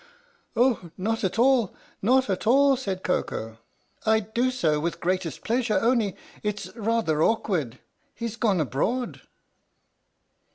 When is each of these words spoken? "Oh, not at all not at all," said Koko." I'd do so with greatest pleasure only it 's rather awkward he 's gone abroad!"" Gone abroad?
"Oh, 0.55 0.89
not 0.97 1.23
at 1.23 1.37
all 1.37 1.75
not 2.01 2.27
at 2.27 2.47
all," 2.47 2.75
said 2.75 3.03
Koko." 3.03 3.59
I'd 4.07 4.33
do 4.33 4.49
so 4.49 4.79
with 4.79 4.99
greatest 4.99 5.43
pleasure 5.43 5.77
only 5.79 6.15
it 6.41 6.61
's 6.61 6.75
rather 6.75 7.21
awkward 7.21 7.77
he 8.15 8.27
's 8.27 8.35
gone 8.35 8.59
abroad!"" 8.59 8.81
Gone 8.99 9.19
abroad? 9.19 9.27